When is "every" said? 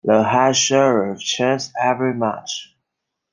1.79-2.15